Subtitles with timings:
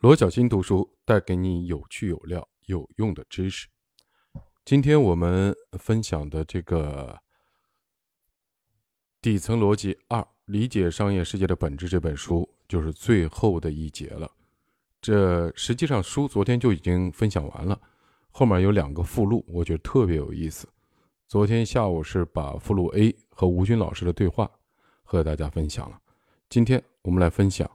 [0.00, 3.66] 罗小新读书带给你有趣、有料、有用的知识。
[4.64, 7.18] 今天我们分享的这个
[9.20, 14.30] 底层逻辑二：理解商业世界的本质这本书，就是最后的一节了。
[15.00, 17.80] 这实际上书昨天就已经分享完了，
[18.30, 20.68] 后面有两个附录，我觉得特别有意思。
[21.26, 24.48] 昨天下午是把附录 A 和吴军老师的对话
[25.02, 26.00] 和大家分享了，
[26.48, 27.68] 今天我们来分享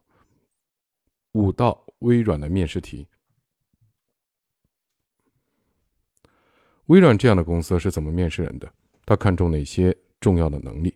[1.33, 1.82] 五道。
[2.03, 3.07] 微软的面试题。
[6.87, 8.71] 微软这样的公司是怎么面试人的？
[9.05, 10.93] 他看重哪些重要的能力？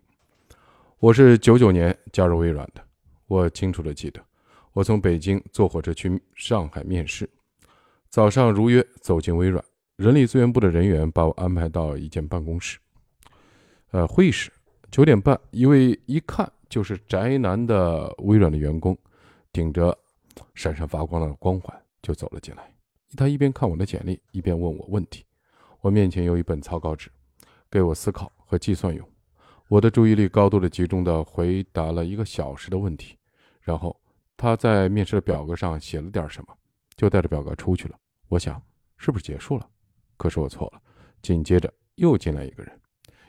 [0.99, 2.85] 我是九九年加入微软的，
[3.27, 4.21] 我清楚的记得，
[4.73, 7.29] 我从北京坐火车去上海面试，
[8.09, 9.63] 早上如约走进微软，
[9.95, 12.77] 人力资源部的人员把我安排到一间办公室，
[13.91, 14.51] 呃，会议室。
[14.91, 18.97] 九点半，一位一看就是宅男的微软的员工，
[19.53, 19.97] 顶着。
[20.53, 22.73] 闪闪发光的光环就走了进来，
[23.15, 25.25] 他一边看我的简历，一边问我问题。
[25.81, 27.09] 我面前有一本草稿纸，
[27.69, 29.07] 给我思考和计算用。
[29.67, 33.17] 我的注意力高度的集中的回答了一个小时的问题，
[33.61, 33.99] 然后
[34.35, 36.57] 他在面试的表格上写了点什么，
[36.95, 37.97] 就带着表格出去了。
[38.29, 38.61] 我想
[38.97, 39.69] 是不是结束了？
[40.17, 40.81] 可是我错了。
[41.21, 42.79] 紧接着又进来一个人，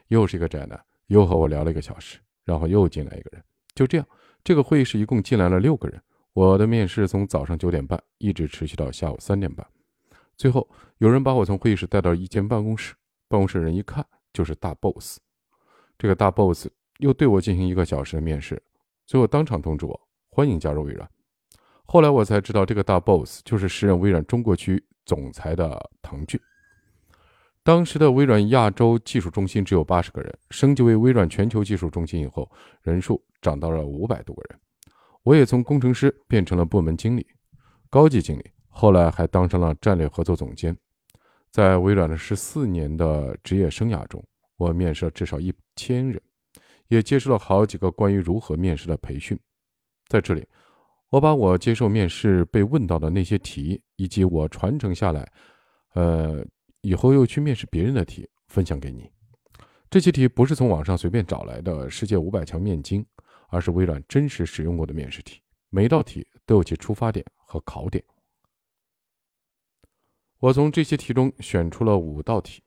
[0.09, 3.43] 又是一个宅男，又和我聊了一个小时，然后又进来一个人。
[3.75, 4.07] 就这样，
[4.45, 6.01] 这个会议室一共进来了六个人。
[6.39, 9.67] 我的面试从早上九点半一直持续到下午三点半，
[10.37, 12.95] 最后有人把我从会议室带到一间办公室，
[13.27, 15.19] 办公室人一看就是大 boss，
[15.99, 18.63] 这个大 boss 又对我进行一个小时的面试，
[19.05, 21.11] 最后当场通知我欢迎加入微软。
[21.87, 26.41] 后来我才知道，这个大 boss 就是时任微软中国区总裁的唐骏。
[27.65, 32.49] 当时的微软亚洲技术中心只有八十个人，升级为微软全球技术中心以后，
[32.83, 34.61] 人数涨到了五百多个人。
[35.29, 37.27] 我也从工程师变成了部门经理、
[37.91, 40.75] 高级经理，后来还当上了战略合作总监。
[41.51, 44.25] 在微软的十四年的职业生涯中，
[44.57, 46.19] 我面试了至少一千人，
[46.89, 49.39] 也接受了好几个关于如何面试的培训。
[50.07, 50.47] 在这里，
[51.11, 55.31] 我把我接受面试被问到的那些题，以及我传承下来，
[55.93, 56.43] 呃，
[56.81, 59.11] 以后又去面试别人的题分享给你。
[59.91, 63.05] 这些题不是从网上随便找来的世界五百强面经。
[63.49, 68.03] 而是微软真实使用过的面试题，每道题都有其出发点和考点。
[70.39, 72.63] 我从这些题中选出了五道题，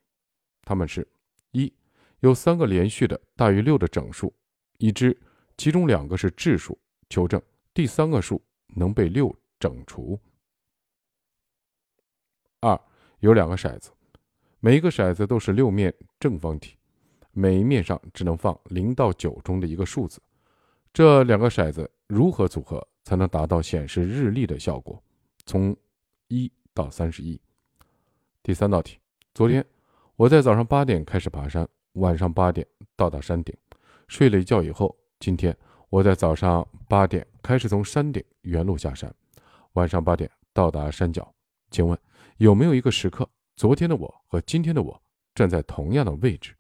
[0.64, 1.08] 它们是：
[1.52, 1.74] 一、
[2.20, 4.34] 有三个连续的大于六的整数，
[4.78, 5.18] 已知
[5.58, 6.78] 其中两个是质数，
[7.10, 7.42] 求证
[7.74, 8.44] 第三个数
[8.76, 10.20] 能被六整除；
[12.60, 12.78] 二、
[13.20, 13.92] 有两个骰子，
[14.60, 16.76] 每一个骰子都是六面正方体，
[17.32, 20.22] 每一面上只能放零到九中的一个数字。
[20.94, 25.02] 这两个骰子如何组合才能达到显示日历的效果？
[25.46, 25.76] 从
[26.28, 27.40] 一到三十一。
[28.44, 29.00] 第三道题：
[29.34, 29.66] 昨天
[30.18, 33.56] 我在早上八点开始爬山，晚上八点到达山顶，
[34.10, 35.58] 睡了一觉以后，今天
[35.90, 39.14] 我在早上八点开始从山顶原路下山，
[39.74, 41.34] 晚上八点到达山脚。
[41.70, 41.98] 请问
[42.36, 45.02] 有没有一个时刻，昨天的我和今天的我
[45.34, 46.54] 站在同样的位置？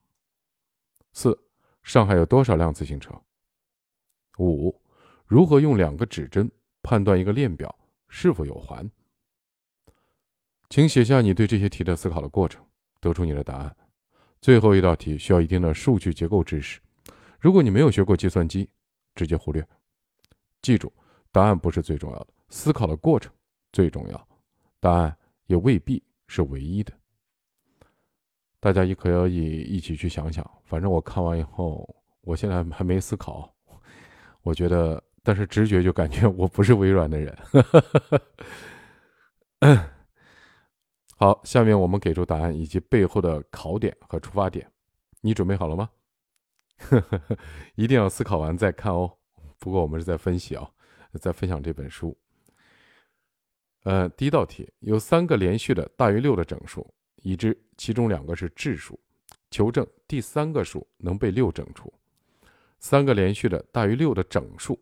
[1.11, 1.37] 四、
[1.83, 3.13] 上海有多少辆自行车？
[4.45, 4.81] 五，
[5.25, 6.49] 如何用两个指针
[6.81, 7.73] 判断一个链表
[8.07, 8.89] 是否有环？
[10.69, 12.65] 请写下你对这些题的思考的过程，
[12.99, 13.75] 得出你的答案。
[14.41, 16.79] 最后一道题需要一定的数据结构知识，
[17.39, 18.69] 如果你没有学过计算机，
[19.13, 19.65] 直接忽略。
[20.61, 20.91] 记住，
[21.31, 23.31] 答案不是最重要的，思考的过程
[23.71, 24.27] 最重要，
[24.79, 25.15] 答案
[25.45, 26.91] 也未必是唯一的。
[28.59, 31.87] 大家也可以一起去想想，反正我看完以后，
[32.21, 33.53] 我现在还没思考。
[34.43, 37.37] 我觉得，但是直觉就感觉我不是微软的人。
[41.17, 44.71] 好，下面我们给出答案以及背后的考点和出发点，
[45.21, 45.89] 你准备好了吗？
[47.75, 49.17] 一定要思考完再看哦。
[49.59, 50.67] 不过我们是在分析啊，
[51.19, 52.17] 在分享这本书。
[53.83, 58.99] 呃，第一道题有三个连续的大于六的整数，已知其中两个是质数，
[59.51, 61.93] 求证第三个数能被六整除。
[62.81, 64.77] 三个连续的大于六的整数，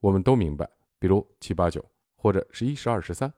[0.00, 0.66] 我们都明白，
[0.98, 1.84] 比如七八九
[2.16, 3.30] 或者是一十二十三。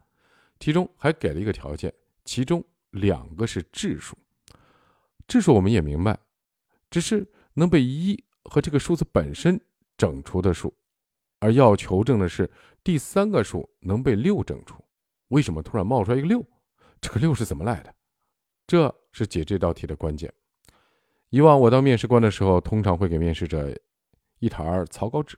[0.61, 1.93] 其中还给了一个条件，
[2.25, 4.17] 其中两个是质数。
[5.27, 6.19] 质数我们也明白，
[6.91, 9.61] 只是能被一和这个数字本身
[9.99, 10.73] 整除的数，
[11.41, 12.51] 而要求证的是
[12.85, 14.83] 第三个数能被六整除。
[15.29, 16.45] 为什么突然冒出来一个六？
[17.01, 17.95] 这个六是怎么来的？
[18.67, 20.33] 这是解这道题的关键。
[21.31, 23.75] 以往我当面试官的时候，通常会给面试者。
[24.39, 25.35] 一沓草稿纸，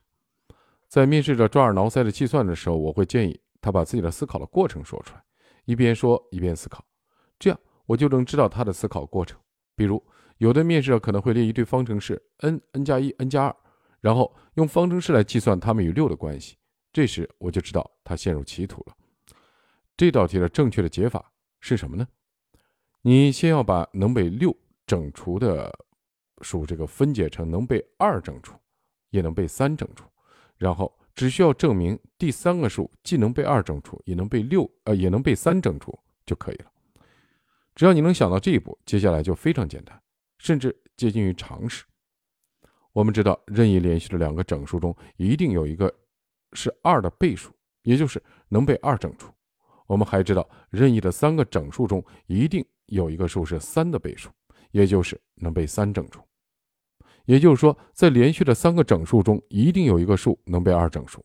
[0.89, 5.23] 在面试者抓耳挠腮的计算的时候，我会建议他把自己的思考的过程说出来，
[5.63, 6.83] 一边说一边思考，
[7.39, 9.39] 这样我就能知道他的思考过程。
[9.73, 10.05] 比如，
[10.39, 13.55] 有的面试者可能会列一堆方程式，n、n 加一、n 加二，
[14.01, 16.57] 然后用方程式来计算它们与六的关系。
[16.91, 18.93] 这时我就知道他陷入歧途了。
[19.95, 21.31] 这道题的正确的解法
[21.61, 22.05] 是什么呢？
[23.03, 24.53] 你先要把能被六
[24.89, 25.71] 整除的
[26.41, 28.57] 数这个分解成能被二整除，
[29.11, 30.05] 也能被三整除，
[30.57, 35.95] 然后只需要证明第三个数既能被二整除，也能被六呃也能被三整除
[36.25, 36.71] 就可以了。
[37.75, 40.01] 只要你能想到这一步，接下来就非常简单，
[40.39, 41.85] 甚至接近于常识。
[42.91, 45.93] 我们知道任意连续的两个整数中一定有一个
[46.53, 47.53] 是二的倍数，
[47.83, 49.31] 也就是能被二整除。
[49.85, 54.29] 我们还知道，任意的三个整数中一定有一个数是三的倍数，
[54.71, 56.21] 也就是能被三整除。
[57.25, 61.23] 也就是说，在连续的三个整数中，一定有一个数能被二整除，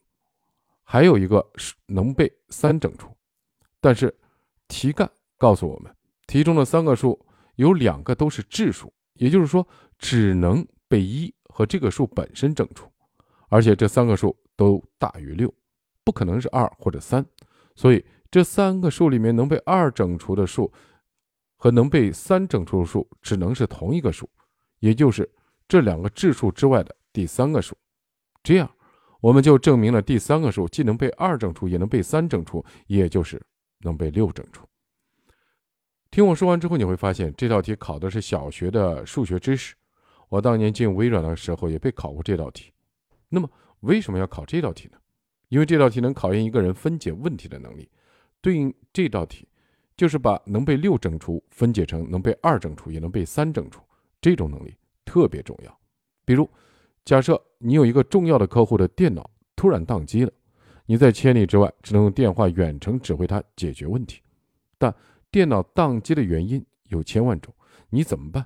[0.82, 3.08] 还有一个是能被三整除。
[3.81, 4.14] 但是
[4.69, 5.94] 题干告诉我们，
[6.26, 7.19] 题中的三个数
[7.56, 9.67] 有两个都是质数，也就是说，
[9.99, 12.91] 只能被一和这个数本身整除，
[13.49, 15.52] 而且这三个数都大于六，
[16.05, 17.25] 不可能是二或者三，
[17.75, 18.05] 所以。
[18.31, 20.73] 这三个数里面能被二整除的数
[21.64, 24.28] 和能被三整除的数只能是同一个数，
[24.81, 25.26] 也就是
[25.66, 27.75] 这两个质数之外的第三个数。
[28.43, 28.70] 这样，
[29.22, 33.40] 我们就证明了第三个数既能被二整除，也能被三整除，也就是
[33.78, 34.69] 能被六整除。
[36.11, 39.75] 听我说完之后，你会发现这道题考的是小学的数学知识。
[40.28, 42.70] 我当年进微软的时候也被考过这道题。
[43.31, 43.50] 那么，
[43.81, 44.99] 为什么要考这道题呢？
[45.49, 47.90] 因为这道题能考验一个人分解问题的能力。
[48.43, 49.49] 对应这道题，
[49.96, 53.81] 就是把能被六整除分解成能被二整除，也能被三整除，
[54.20, 54.75] 这种能力
[55.05, 55.79] 特别重要。
[56.25, 56.49] 比如，
[57.05, 60.32] 假设你有一个重要的客户的电脑突然宕机了，
[60.87, 64.20] 你在千里之外只能用电话远程指挥他解决问题。
[64.79, 64.94] 但
[65.31, 67.55] 电脑宕机的原因有千万种，
[67.91, 68.44] 你怎么办？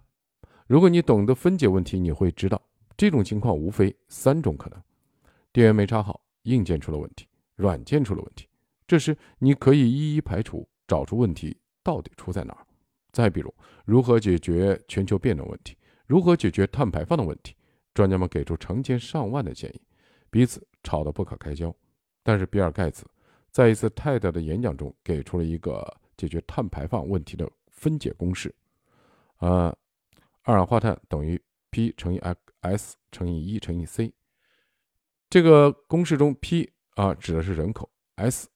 [0.67, 2.61] 如果你懂得分解问题，你会知道
[2.97, 4.83] 这种情况无非三种可能：
[5.53, 8.47] 电源没插好，硬件出了问题，软件出了问题。
[8.87, 12.67] 这时，你可以一一排除，找出问题到底出在哪儿。
[13.13, 13.55] 再比如，
[13.85, 15.77] 如何解决全球变暖问题，
[16.07, 17.55] 如何解决碳排放的问题，
[17.95, 19.81] 专家们给出成千上万的建议，
[20.31, 21.75] 彼此吵得不可开交。
[22.23, 23.07] 但是，比尔·盖茨
[23.51, 28.55] 在一次泰德的演讲中给出了一个解决碳排放问题的分解公式：
[29.39, 29.77] 呃，
[30.43, 31.41] 二氧化碳等于
[31.71, 32.21] P 乘以
[32.61, 34.13] S 乘以一乘以 C。
[35.31, 38.49] 这个公式中，P 啊指的是人口，S。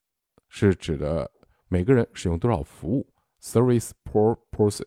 [0.55, 1.31] 是指的
[1.72, 3.10] 每个人使用多少服务
[3.40, 4.86] ，service per person。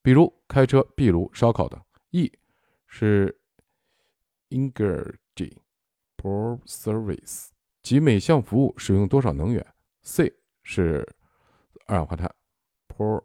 [0.00, 1.82] 比如开车、壁炉、烧烤等。
[2.10, 2.32] E
[2.86, 3.36] 是
[4.50, 5.56] energy
[6.16, 7.48] per service，
[7.82, 9.66] 即每项服务使用多少能源。
[10.02, 11.04] C 是
[11.86, 12.32] 二氧化碳
[12.86, 13.24] per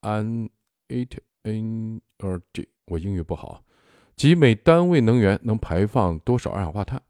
[0.00, 0.48] an
[0.88, 3.62] energy，我英语不好，
[4.16, 7.02] 即每单位能源能排放多少二氧化碳。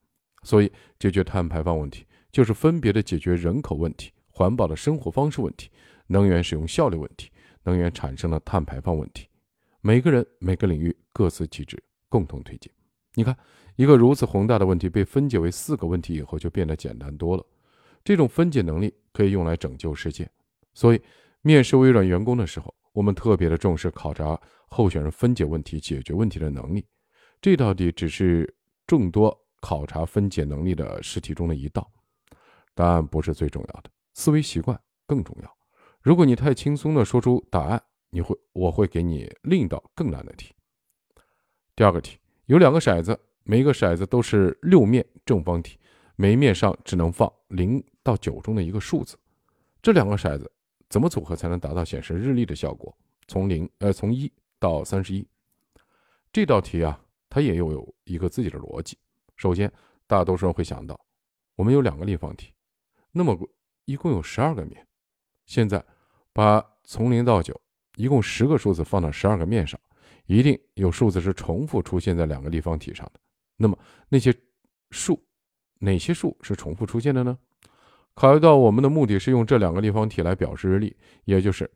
[0.43, 2.05] 所以解决碳排放问题。
[2.39, 5.69] 就是分别的解决人口问题、环保的生活方式问题、
[6.07, 7.29] 能源使用效率问题、
[7.65, 9.27] 能源产生的碳排放问题。
[9.81, 11.77] 每个人每个领域各司其职，
[12.09, 12.71] 共同推进。
[13.15, 13.37] 你看，
[13.75, 17.45] 一个如此宏大的问题被分解为四个问题以后，就变得简单多了。
[18.05, 20.31] 这种分解能力可以用来拯救世界。
[20.75, 21.03] 所以，
[21.43, 26.87] 面试微软员工的时候，我们特别的重视考察候选人分解问题、解决问题的能力。
[27.43, 28.55] 这道题只是
[28.87, 31.91] 众多考察分解能力的试题中的一道。
[32.79, 35.57] 答案不是最重要的，思维习惯更重要。
[36.01, 40.55] 如果你太轻松的说出答案，你会我会给你另一道更难的题。
[41.75, 45.77] 第二个题有两个骰子，每一个骰子都是六面正方体，
[46.15, 49.19] 每一面上只能放零到九中的一个数字。
[49.83, 50.49] 这两个骰子
[50.89, 52.97] 怎么组合才能达到显示日历的效果？
[53.27, 55.27] 从零呃从一到三十一。
[56.33, 58.97] 这道题啊，它也有一个自己的逻辑。
[59.35, 59.69] 首先，
[60.07, 61.01] 大多数人会想到，
[61.57, 62.53] 我们有两个立方体。
[63.19, 63.37] 那么
[63.85, 64.87] 一共有十二个面，
[65.45, 65.85] 现在
[66.33, 67.61] 把从零到九
[67.97, 69.79] 一共十个数字放到十二个面上，
[70.27, 73.19] 一定有数字是重复出现在两个立方体上的。
[73.57, 73.77] 那么
[74.09, 74.33] 那些
[74.93, 75.21] 数，
[75.81, 77.37] 哪些数是重复出现的呢？
[78.15, 81.69] 考虑到我们的目的是用这两个立方体来表示日历，也就是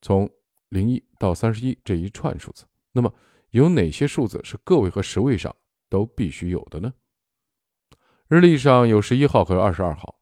[0.00, 0.30] 从
[0.68, 3.12] 零一到三十一这一串数字，那么
[3.50, 5.52] 有哪些数字是个位和十位上
[5.88, 6.94] 都必须有的呢？
[8.28, 10.14] 日历上有十一号和二十二号。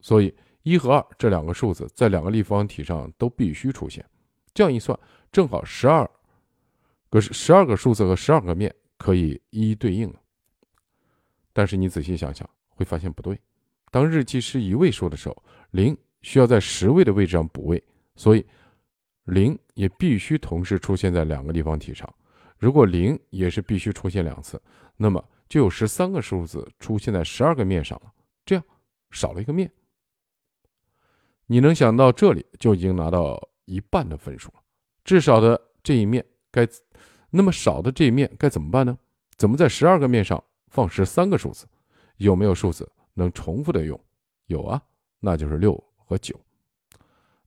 [0.00, 4.04] 所以，一和二这两个数字在两个立方体上都必须出现。
[4.52, 4.98] 这样一算，
[5.30, 6.08] 正好十二
[7.08, 10.20] 个十二个数字和十二个面可以一一对应了。
[11.52, 13.38] 但是你仔细想想，会发现不对。
[13.90, 17.82] 当日期是一位数的时候，零需要在十位的位置上补位，
[18.14, 18.46] 所以
[19.24, 22.08] 零也必须同时出现在两个立方体上。
[22.56, 24.60] 如果零也是必须出现两次，
[24.96, 28.12] 那么就有十三个数字出现在十二个面上了，
[28.44, 28.64] 这样
[29.10, 29.70] 少了一个面。
[31.52, 34.62] 你能想到这里就已经拿到一半的分数了。
[35.02, 36.64] 至少的这一面该，
[37.28, 38.96] 那么少的这一面该怎么办呢？
[39.36, 41.66] 怎么在十二个面上放十三个数字？
[42.18, 44.00] 有没有数字能重复的用？
[44.46, 44.80] 有啊，
[45.18, 46.38] 那就是六和九。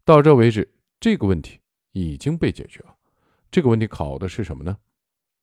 [0.03, 0.69] 到这为止，
[0.99, 1.57] 这个问题
[1.93, 2.93] 已经被解决了。
[3.49, 4.77] 这个问题考的是什么呢？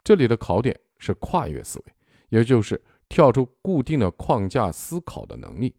[0.05, 1.95] 这里的考点是跨越思维，
[2.29, 5.75] 也就是跳出固定的框架思考的能力。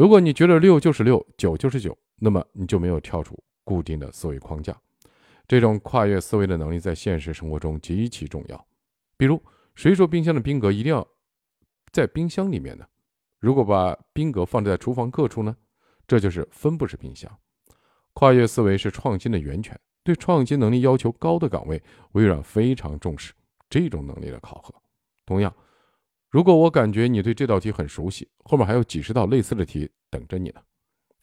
[0.00, 4.74] 如果你觉得六就是六，九就是九，那么你就没有跳出固定的思维框架。
[5.46, 8.66] 这种跨越思维的能力在现实生活中极其重要。
[9.18, 9.38] 比如，
[9.74, 11.06] 谁说冰箱的冰格一定要
[11.92, 12.86] 在冰箱里面呢？
[13.40, 15.54] 如果把冰格放在厨房各处呢？
[16.08, 17.30] 这就是分布式冰箱。
[18.14, 19.78] 跨越思维是创新的源泉。
[20.02, 23.34] 对创新能力要求高的岗位，微软非常重视
[23.68, 24.74] 这种能力的考核。
[25.26, 25.54] 同样，
[26.30, 30.62] 如果我感觉你对这道题很熟悉，后面还有几十道类似的题等着你呢。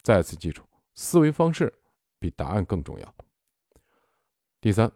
[0.02, 0.62] 再次记住，
[0.94, 1.72] 思维方式
[2.18, 3.14] 比答案更重要。
[4.60, 4.90] 第三，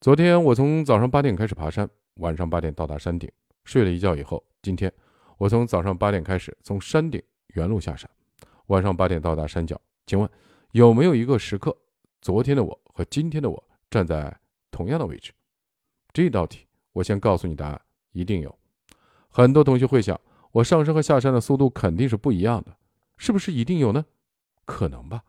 [0.00, 3.30] 昨天我从早上八点开始爬山，晚上八点到达山顶，
[3.64, 4.92] 睡了一觉以后，今天
[5.38, 7.22] 我从早上八点开始从山顶
[7.54, 8.08] 原路下山，
[8.66, 9.80] 晚上八点到达山脚。
[10.06, 10.28] 请问
[10.72, 11.74] 有没有一个时刻，
[12.20, 12.78] 昨天的我？
[12.94, 14.38] 和今天的我站在
[14.70, 15.32] 同样的位置，
[16.12, 17.80] 这道题我先告诉你答案，
[18.12, 18.58] 一定有。
[19.32, 20.20] 很多同学会想，
[20.50, 22.76] 我上山和下山的速度肯定是不一样的，
[23.16, 24.04] 是不是一定有呢？
[24.66, 25.24] 可能吧。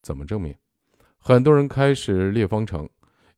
[0.00, 0.56] 怎么证明？
[1.18, 2.88] 很多人开始列方程，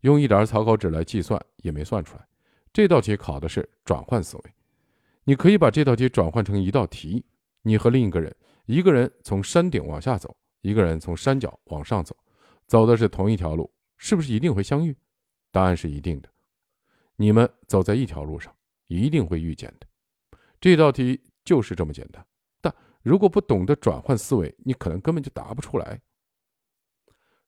[0.03, 2.25] 用一沓草稿纸来计算，也没算出来。
[2.73, 4.43] 这道题考的是转换思维，
[5.25, 7.25] 你可以把这道题转换成一道题：
[7.63, 8.35] 你和另一个人，
[8.67, 12.17] 一个人从山顶往下走，一个人从山脚往上走。
[12.67, 14.97] 走的是同一条路，是不是一定会相遇？
[15.51, 16.29] 答案是一定的。
[17.17, 18.55] 你们走在一条路上，
[18.87, 19.87] 一定会遇见的。
[20.65, 22.27] 这道题就是这么简单。
[22.63, 26.01] 但如果不懂得转换思维，你可能根本就答不出来。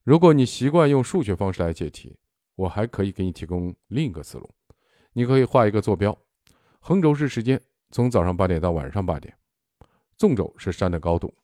[0.02, 2.18] 如果你习惯用数学方式来解题，
[2.56, 4.50] 我还可以给你提供另一个思路。
[5.14, 6.14] 你可以画一个坐标，
[6.78, 7.58] 横轴是时间，
[7.90, 9.32] 从早上八点到晚上八点；
[10.18, 11.34] 纵轴是山的高度。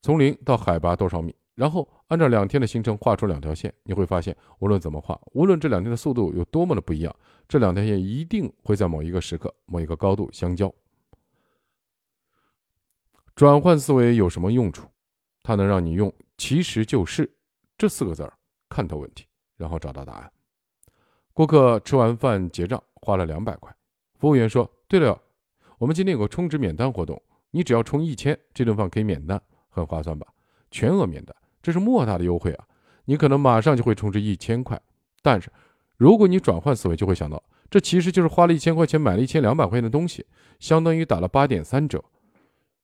[0.00, 1.36] 从零到海拔多少米？
[1.56, 7.16] 然后按照两天的行程画出两条线，你会发现，无论怎么画，无论这两天的速度有多么的不一样，
[7.48, 10.72] 这两条线一定会在某一个时刻、某一个高度相交。
[13.34, 14.86] 转换思维有什么用处？
[15.42, 17.30] 它能让你用“其实就是”
[17.78, 18.32] 这四个字儿
[18.68, 20.32] 看透问题，然后找到答案。
[21.32, 23.74] 顾客吃完饭结账花了两百块，
[24.18, 25.18] 服务员说：“对了，
[25.78, 30.26] 我们今天有个充值免单活动，你只要充一千，这顿饭可以免单。”很划算吧？
[30.70, 31.36] 全额免单，
[31.66, 32.64] 这是莫大的优惠啊！
[33.06, 34.80] 你可能马上就会充值一千块，
[35.20, 35.50] 但是
[35.96, 40.24] 如果你转换思维，就会想到，这其实就是花了一千块钱买了一千两百块钱的东西，
[40.60, 42.04] 相当于打了八点三折。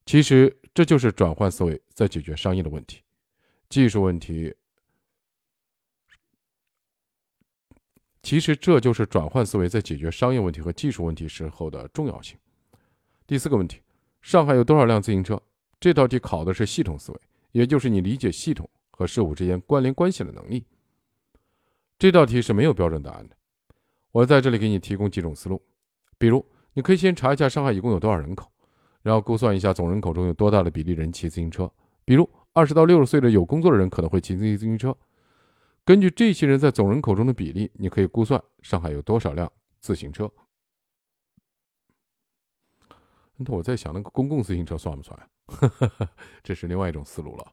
[0.04, 3.04] 其实这就是转换思维在解决商业的问题、
[3.68, 4.52] 技术问题。
[8.20, 12.36] 其实这就是转换思维在解决商业问题和技术问题时候的重要性。
[13.28, 13.80] 第四个问题：
[14.22, 15.40] 上海有多少辆自行车？
[15.78, 17.20] 这道题考的是系统思维，
[17.52, 20.66] 也就是你理解系统和事物之间关联关系的能力。
[21.98, 23.36] 这道题是没有标准答案的，
[24.10, 25.62] 我在这里给你提供几种思路。
[26.18, 28.50] 比如，你可以先查一下上海一共有多少人口，
[29.02, 31.70] 然后估算一下总人口中有多大的比例人骑自行车。
[32.04, 34.96] 比如，二十到六十岁的有工作的人可能会骑自行车。
[35.84, 40.30] 根据这些人在总人口中的比例，你可以估算上海有多少辆自行车。
[43.46, 45.18] 那我在想，那个公共自行车算不算？
[46.42, 47.52] 这是另外一种思路了。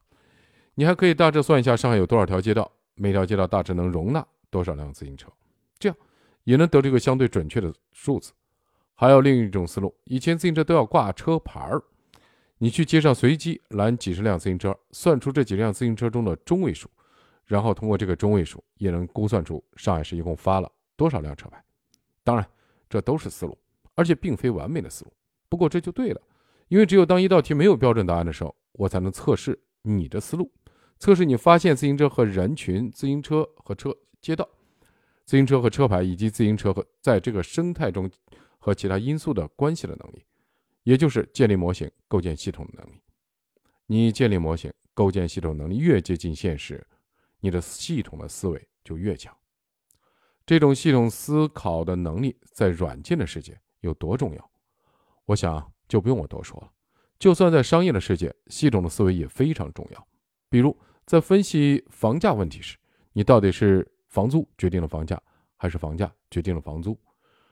[0.75, 5.29] 你还可以大致算一下上海有多少条街道，每条街道大致能容纳多少辆自行车，
[5.77, 5.98] 这样
[6.43, 8.31] 也能得出一个相对准确的数字。
[8.96, 11.81] 还有另一种思路，以前自行车都要挂车牌儿，
[12.58, 16.89] 你去街上随机拦几十辆自行车，算出这几辆自行车中的中位数，
[17.46, 21.63] 然后通过这个中位数，也能估算出上海市一共发了多少辆车牌。
[22.24, 22.46] 当然，
[22.89, 23.58] 这都是思路，
[23.96, 25.13] 而且并非完美的思路。
[25.49, 26.21] 不过这就对了。
[26.67, 30.51] 因为只有当一道题没有标准答案的时候，我才能测试你的思路，
[30.99, 34.47] 测试你发现自行车和人群、自行车和车街道、
[35.25, 38.09] 自行车和车牌以及自行车和在这个生态中
[38.59, 40.23] 和其他因素的关系的能力，
[40.83, 43.01] 也就是建立模型、构建系统的能力。
[43.87, 46.85] 你建立模型、构建系统能力越接近现实，
[47.39, 49.35] 你的系统的思维就越强。
[50.45, 54.51] 这种系统思考的能力在软件的世界有多重要？
[55.29, 55.71] 我想。
[55.89, 56.71] 就不用我多说了。
[57.17, 60.07] 就算在商业的世界，系统的思维也非常重要。
[60.48, 62.77] 比如在分析房价问题时，
[63.12, 65.19] 你到底是房租决定了房价，
[65.57, 66.95] 还是房价决定了房租？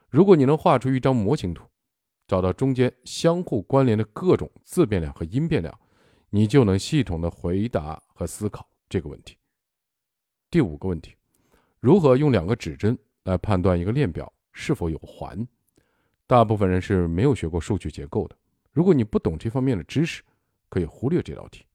[0.07, 1.63] 如果你能画出一张模型图，
[2.27, 5.75] 找到中间相互关联的各种自变量和因变量，
[6.29, 9.35] 你就能系统的回答和思考这个问题。
[10.51, 11.15] 第五个问题，
[11.79, 15.47] 如何用两个指针来判断一个链表是否有环？
[16.27, 18.35] 大部分人是没有学过数据结构的。
[18.71, 20.21] 如果你不懂这方面的知识，
[20.69, 21.65] 可以忽略这道题。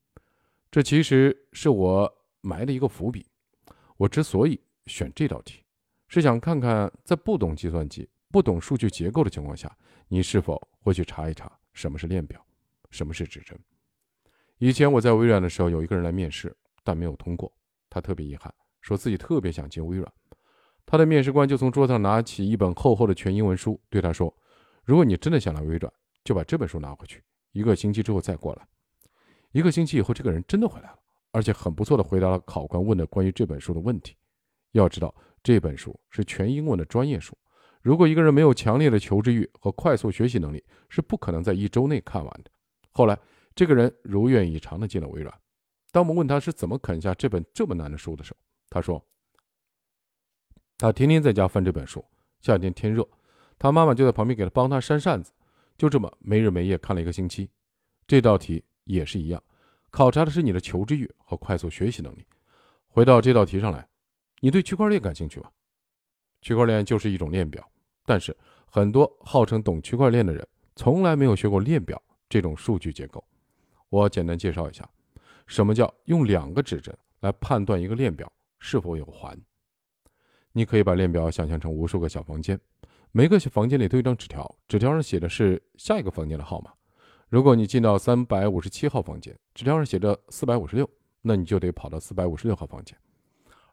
[0.71, 3.27] 这其实是我埋的一个伏笔。
[3.97, 5.65] 我之所以选这道题，
[6.09, 9.75] 是想看看在不懂计算机、不懂数据结构的情况下，
[10.09, 12.45] 你是否会去查一查什么是链表，
[12.91, 13.59] 什么是指针。
[14.59, 16.55] 以前我在微软的时候，有一个人来面试，
[16.85, 17.53] 但没有通过。
[17.89, 20.13] 他特别遗憾，说自己特别想进微软。
[20.85, 24.35] 他的面试官就从桌子上拿起一本厚厚的全英文书，对他说
[24.85, 25.93] ：“如果你真的想来微软，”
[26.25, 28.67] 就把这本书拿回去，一个星期之后再过来。
[29.51, 30.99] 一个星期以后，这个人真的回来了，
[31.33, 34.17] 而且很不错的回答了考官问的关于这本书的问题。
[34.71, 37.37] 要知道，这本书是全英文的专业书，
[37.83, 42.51] 如果一个人没有强烈的求知欲和快速学习能力，是不可能在一周内看完的。
[42.93, 43.19] 后来，
[43.55, 45.37] 这个人如愿以偿的进了微软。
[45.91, 48.39] 当我们问他是怎么啃下这本这么难的书的时候，
[48.71, 49.05] 他说
[50.79, 52.03] ：“他天天在家翻这本书，
[52.41, 53.07] 夏天天热，
[53.63, 55.33] 他妈妈就在旁边给他帮他扇扇子。”
[55.79, 57.49] 就这么没日没夜看了一个星期，
[58.09, 59.41] 这道题也是一样，
[59.91, 62.27] 考察的是你的求知欲和快速学习能力。
[62.89, 63.89] 回到这道题上来，
[64.41, 65.49] 你对区块链感兴趣吗？
[66.41, 67.65] 区块链就是一种链表，
[68.05, 73.25] 但是很多号称懂区块链的人从来没有学过链表这种数据结构。
[73.89, 74.89] 我简单介绍一下，
[75.47, 79.41] 什么叫用两个指针来判断一个链表是否有环。
[80.53, 82.61] 你可以把链表想象成无数个小房间。
[83.15, 86.73] 每个房间里都有一张纸条，纸条上写的是下一个房间的号码。
[87.29, 90.89] 如果你进到三百五十七号房间，纸条上写着四百五十六，
[91.21, 92.97] 那你就得跑到四百五十六号房间。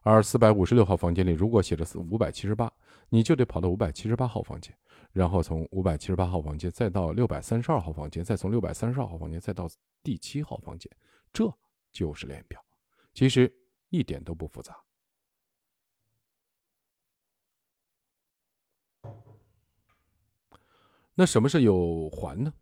[0.02, 2.70] 而四百五十六号房间里如果写着五百七十八，
[3.08, 4.76] 你就得跑到五百七十八号房间，
[5.14, 9.70] 然后从五百七十八号房间再到六百三十二号房间，再从六百三十二号房间再到
[10.04, 10.92] 第七号房间，
[11.32, 11.50] 这
[11.94, 12.62] 就是链表。
[13.14, 13.50] 其实
[13.88, 14.76] 一点都不复杂。
[21.20, 22.54] 那什么是有环呢？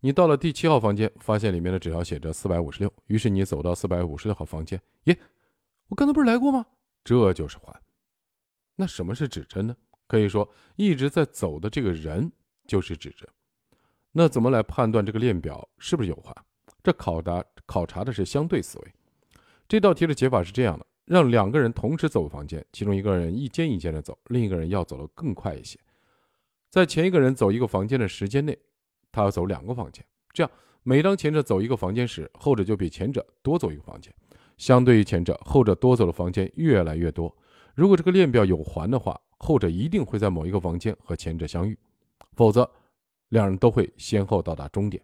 [0.00, 4.80] 你到了第七号房间，发现里面的纸条写着四百五十六，于是你走到四百五十六号房间。
[5.04, 5.18] 耶，
[5.88, 6.64] 我刚才不是来过吗？
[7.04, 7.82] 这就是环。
[8.76, 9.76] 那什么是指针呢？
[10.06, 12.32] 可以说，一直在走的这个人
[12.66, 13.28] 就是指针。
[14.12, 16.34] 那怎么来判断这个链表是不是有环？
[16.82, 18.94] 这考察考察的是相对思维。
[19.68, 25.78] 这道题的解法是这样的：让两个人同时走房间，其中一个人一间一间的走，另一个人要走得更快一些。
[26.72, 28.58] 在前一个人走一个房间的时间内，
[29.12, 30.02] 他要走两个房间。
[30.32, 30.50] 这样，
[30.82, 34.10] 每当前者走一个房间时，后者就比前者多走一个房间。
[34.56, 37.36] 相对于前者，后者多走的房间越来越多。
[37.74, 41.78] 如果这个链表有环的话，后者一定会在某一个房间和前者相遇，
[42.32, 42.66] 否则
[43.28, 45.02] 两人都会先后到达终点。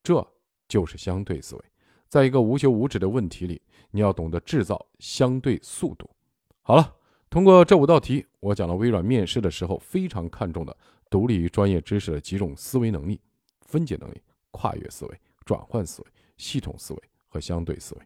[0.00, 0.24] 这
[0.68, 1.64] 就是相对思维。
[2.08, 6.08] 在一个无休无止的问题里，你要懂得制造相对速度。
[6.62, 6.94] 好了。
[7.34, 10.76] 通过这五道题，我讲了微软面试的时候非常看重的
[11.10, 13.20] 独立于专业知识的几种思维能力：
[13.62, 18.02] 分解能力、跨越思维、转换思维、系统思维和相对思维。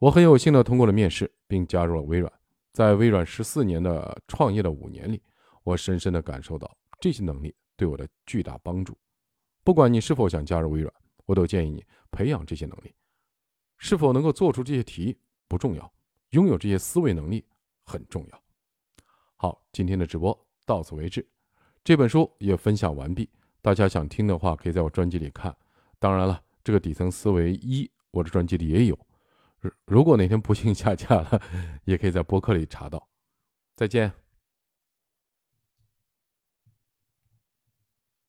[0.00, 2.32] 我很有幸的通过了面试，并加入了微软。
[2.72, 5.22] 在微软十四年的创业的五年里，
[5.62, 6.68] 我深深的感受到
[6.98, 8.98] 这些能力对我的巨大帮助。
[9.62, 10.92] 不管你是否想加入微软，
[11.24, 12.92] 我都建议你培养这些能力。
[13.78, 15.16] 是否能够做出这些题
[15.46, 15.92] 不重要，
[16.30, 17.44] 拥有这些思维能力。
[17.84, 18.42] 很重要。
[19.36, 21.26] 好，今天的直播到此为止，
[21.82, 23.28] 这本书也分享完毕。
[23.60, 25.54] 大家想听的话，可以在我专辑里看。
[25.98, 28.98] 当然了，这个底层思维一，我的专辑里也有。
[29.60, 31.40] 如如果哪天不幸下架了，
[31.84, 33.08] 也可以在博客里查到。
[33.76, 34.12] 再见。